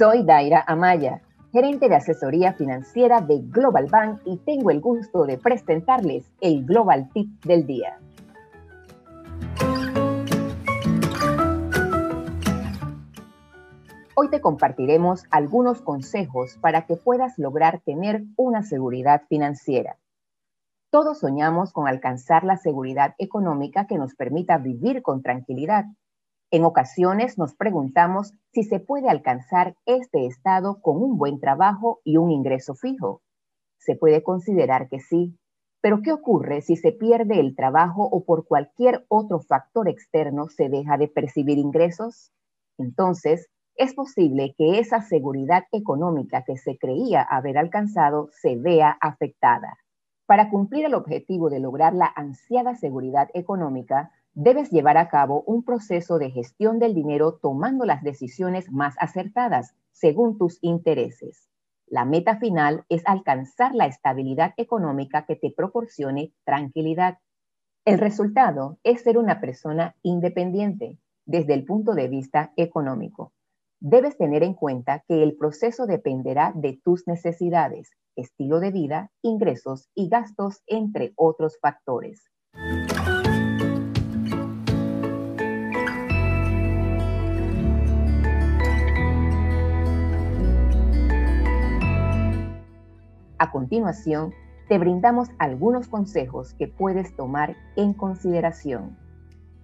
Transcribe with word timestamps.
Soy 0.00 0.22
Daira 0.22 0.64
Amaya, 0.66 1.20
gerente 1.52 1.90
de 1.90 1.96
asesoría 1.96 2.54
financiera 2.54 3.20
de 3.20 3.42
Global 3.42 3.86
Bank 3.90 4.22
y 4.24 4.38
tengo 4.38 4.70
el 4.70 4.80
gusto 4.80 5.26
de 5.26 5.36
presentarles 5.36 6.24
el 6.40 6.64
Global 6.64 7.10
Tip 7.12 7.44
del 7.44 7.66
día. 7.66 7.98
Hoy 14.14 14.30
te 14.30 14.40
compartiremos 14.40 15.24
algunos 15.30 15.82
consejos 15.82 16.56
para 16.62 16.86
que 16.86 16.96
puedas 16.96 17.38
lograr 17.38 17.82
tener 17.84 18.22
una 18.36 18.62
seguridad 18.62 19.24
financiera. 19.28 19.98
Todos 20.88 21.18
soñamos 21.18 21.74
con 21.74 21.86
alcanzar 21.86 22.44
la 22.44 22.56
seguridad 22.56 23.14
económica 23.18 23.86
que 23.86 23.98
nos 23.98 24.14
permita 24.14 24.56
vivir 24.56 25.02
con 25.02 25.20
tranquilidad 25.20 25.84
en 26.50 26.64
ocasiones 26.64 27.38
nos 27.38 27.54
preguntamos 27.54 28.34
si 28.52 28.64
se 28.64 28.80
puede 28.80 29.08
alcanzar 29.08 29.76
este 29.86 30.26
estado 30.26 30.80
con 30.82 30.96
un 31.02 31.16
buen 31.16 31.38
trabajo 31.38 32.00
y 32.04 32.16
un 32.16 32.30
ingreso 32.30 32.74
fijo. 32.74 33.22
Se 33.78 33.94
puede 33.94 34.22
considerar 34.22 34.88
que 34.88 34.98
sí, 34.98 35.38
pero 35.80 36.02
¿qué 36.02 36.12
ocurre 36.12 36.60
si 36.60 36.76
se 36.76 36.92
pierde 36.92 37.40
el 37.40 37.54
trabajo 37.54 38.02
o 38.04 38.24
por 38.24 38.46
cualquier 38.46 39.06
otro 39.08 39.40
factor 39.40 39.88
externo 39.88 40.48
se 40.48 40.68
deja 40.68 40.98
de 40.98 41.08
percibir 41.08 41.58
ingresos? 41.58 42.32
Entonces, 42.78 43.48
es 43.76 43.94
posible 43.94 44.54
que 44.58 44.78
esa 44.78 45.00
seguridad 45.00 45.64
económica 45.72 46.42
que 46.44 46.56
se 46.58 46.76
creía 46.76 47.22
haber 47.22 47.56
alcanzado 47.56 48.28
se 48.32 48.56
vea 48.56 48.98
afectada. 49.00 49.78
Para 50.26 50.50
cumplir 50.50 50.84
el 50.84 50.94
objetivo 50.94 51.48
de 51.48 51.60
lograr 51.60 51.94
la 51.94 52.12
ansiada 52.14 52.74
seguridad 52.74 53.28
económica, 53.32 54.10
debes 54.42 54.70
llevar 54.70 54.96
a 54.96 55.10
cabo 55.10 55.42
un 55.42 55.62
proceso 55.62 56.18
de 56.18 56.30
gestión 56.30 56.78
del 56.78 56.94
dinero 56.94 57.38
tomando 57.42 57.84
las 57.84 58.02
decisiones 58.02 58.72
más 58.72 58.94
acertadas 58.98 59.74
según 59.92 60.38
tus 60.38 60.58
intereses. 60.62 61.50
La 61.86 62.06
meta 62.06 62.38
final 62.38 62.86
es 62.88 63.02
alcanzar 63.04 63.74
la 63.74 63.84
estabilidad 63.84 64.54
económica 64.56 65.26
que 65.26 65.36
te 65.36 65.52
proporcione 65.54 66.32
tranquilidad. 66.44 67.18
El 67.84 67.98
resultado 67.98 68.78
es 68.82 69.02
ser 69.02 69.18
una 69.18 69.42
persona 69.42 69.94
independiente 70.02 70.96
desde 71.26 71.52
el 71.52 71.66
punto 71.66 71.92
de 71.92 72.08
vista 72.08 72.54
económico. 72.56 73.34
Debes 73.78 74.16
tener 74.16 74.42
en 74.42 74.54
cuenta 74.54 75.04
que 75.06 75.22
el 75.22 75.36
proceso 75.36 75.86
dependerá 75.86 76.52
de 76.54 76.80
tus 76.82 77.06
necesidades, 77.06 77.90
estilo 78.16 78.58
de 78.58 78.70
vida, 78.70 79.10
ingresos 79.20 79.90
y 79.94 80.08
gastos, 80.08 80.62
entre 80.66 81.12
otros 81.16 81.58
factores. 81.60 82.30
A 93.50 93.52
continuación, 93.52 94.32
te 94.68 94.78
brindamos 94.78 95.28
algunos 95.40 95.88
consejos 95.88 96.54
que 96.54 96.68
puedes 96.68 97.16
tomar 97.16 97.56
en 97.74 97.94
consideración. 97.94 98.96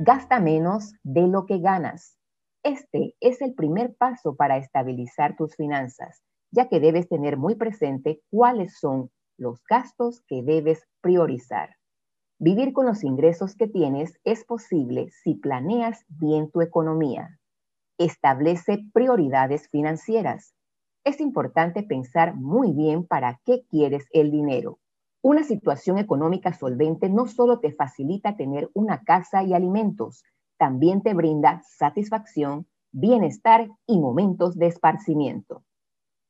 Gasta 0.00 0.40
menos 0.40 0.94
de 1.04 1.28
lo 1.28 1.46
que 1.46 1.60
ganas. 1.60 2.18
Este 2.64 3.14
es 3.20 3.40
el 3.40 3.54
primer 3.54 3.94
paso 3.94 4.34
para 4.34 4.56
estabilizar 4.56 5.36
tus 5.36 5.54
finanzas, 5.54 6.24
ya 6.50 6.68
que 6.68 6.80
debes 6.80 7.08
tener 7.08 7.36
muy 7.36 7.54
presente 7.54 8.20
cuáles 8.30 8.76
son 8.80 9.12
los 9.36 9.62
gastos 9.70 10.22
que 10.26 10.42
debes 10.42 10.82
priorizar. 11.00 11.76
Vivir 12.40 12.72
con 12.72 12.84
los 12.84 13.04
ingresos 13.04 13.54
que 13.54 13.68
tienes 13.68 14.18
es 14.24 14.44
posible 14.44 15.10
si 15.22 15.36
planeas 15.36 16.04
bien 16.08 16.50
tu 16.50 16.62
economía. 16.62 17.38
Establece 17.96 18.80
prioridades 18.92 19.68
financieras 19.68 20.52
es 21.08 21.20
importante 21.20 21.82
pensar 21.82 22.36
muy 22.36 22.72
bien 22.72 23.06
para 23.06 23.40
qué 23.44 23.64
quieres 23.68 24.06
el 24.12 24.30
dinero. 24.30 24.78
Una 25.22 25.42
situación 25.42 25.98
económica 25.98 26.52
solvente 26.52 27.08
no 27.08 27.26
solo 27.26 27.58
te 27.58 27.72
facilita 27.72 28.36
tener 28.36 28.70
una 28.74 29.02
casa 29.02 29.42
y 29.42 29.54
alimentos, 29.54 30.22
también 30.58 31.02
te 31.02 31.14
brinda 31.14 31.62
satisfacción, 31.66 32.66
bienestar 32.92 33.68
y 33.86 33.98
momentos 33.98 34.56
de 34.56 34.66
esparcimiento. 34.66 35.64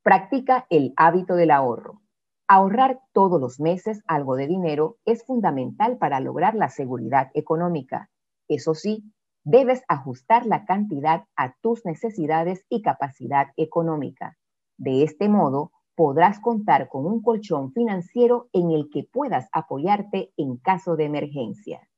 Practica 0.01 0.65
el 0.69 0.93
hábito 0.95 1.35
del 1.35 1.51
ahorro. 1.51 2.01
Ahorrar 2.47 2.99
todos 3.13 3.39
los 3.39 3.59
meses 3.59 4.01
algo 4.07 4.35
de 4.35 4.47
dinero 4.47 4.97
es 5.05 5.23
fundamental 5.23 5.97
para 5.97 6.19
lograr 6.19 6.55
la 6.55 6.69
seguridad 6.69 7.29
económica. 7.35 8.09
Eso 8.47 8.73
sí, 8.73 9.03
debes 9.43 9.83
ajustar 9.87 10.45
la 10.47 10.65
cantidad 10.65 11.25
a 11.35 11.53
tus 11.61 11.85
necesidades 11.85 12.65
y 12.69 12.81
capacidad 12.81 13.49
económica. 13.55 14.38
De 14.79 15.03
este 15.03 15.27
modo, 15.27 15.73
podrás 15.93 16.39
contar 16.39 16.87
con 16.87 17.05
un 17.05 17.21
colchón 17.21 17.73
financiero 17.73 18.47
en 18.53 18.71
el 18.71 18.89
que 18.89 19.03
puedas 19.03 19.49
apoyarte 19.51 20.31
en 20.37 20.55
caso 20.55 20.95
de 20.95 21.03
emergencia. 21.03 21.89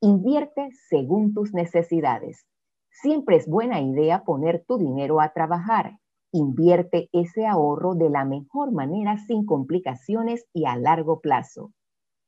Invierte 0.00 0.70
según 0.88 1.34
tus 1.34 1.52
necesidades. 1.52 2.46
Siempre 2.88 3.34
es 3.34 3.48
buena 3.48 3.80
idea 3.80 4.22
poner 4.22 4.64
tu 4.64 4.78
dinero 4.78 5.20
a 5.20 5.32
trabajar. 5.32 5.98
Invierte 6.30 7.08
ese 7.12 7.48
ahorro 7.48 7.96
de 7.96 8.10
la 8.10 8.24
mejor 8.24 8.70
manera 8.70 9.18
sin 9.18 9.44
complicaciones 9.44 10.46
y 10.52 10.66
a 10.66 10.76
largo 10.76 11.20
plazo. 11.20 11.72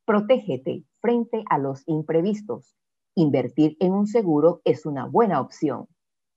Protégete 0.04 0.82
frente 1.00 1.44
a 1.48 1.58
los 1.58 1.84
imprevistos. 1.86 2.74
Invertir 3.14 3.76
en 3.78 3.92
un 3.92 4.08
seguro 4.08 4.62
es 4.64 4.84
una 4.84 5.06
buena 5.06 5.40
opción. 5.40 5.86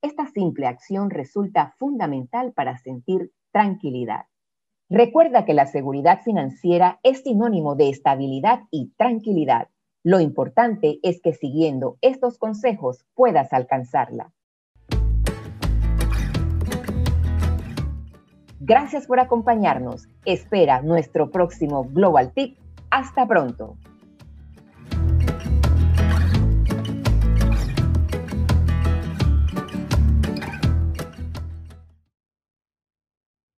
Esta 0.03 0.27
simple 0.27 0.67
acción 0.67 1.09
resulta 1.09 1.73
fundamental 1.79 2.53
para 2.53 2.77
sentir 2.77 3.31
tranquilidad. 3.51 4.25
Recuerda 4.89 5.45
que 5.45 5.53
la 5.53 5.67
seguridad 5.67 6.21
financiera 6.23 6.99
es 7.03 7.21
sinónimo 7.21 7.75
de 7.75 7.89
estabilidad 7.89 8.61
y 8.71 8.91
tranquilidad. 8.97 9.69
Lo 10.03 10.19
importante 10.19 10.99
es 11.03 11.21
que 11.21 11.33
siguiendo 11.33 11.97
estos 12.01 12.37
consejos 12.37 13.05
puedas 13.13 13.53
alcanzarla. 13.53 14.31
Gracias 18.59 19.07
por 19.07 19.19
acompañarnos. 19.19 20.07
Espera 20.25 20.81
nuestro 20.81 21.31
próximo 21.31 21.85
Global 21.85 22.33
Tip. 22.33 22.57
Hasta 22.91 23.27
pronto. 23.27 23.77